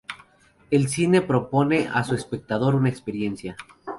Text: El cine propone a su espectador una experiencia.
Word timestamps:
El 0.71 0.87
cine 0.87 1.21
propone 1.21 1.87
a 1.93 2.03
su 2.03 2.15
espectador 2.15 2.73
una 2.73 2.89
experiencia. 2.89 3.55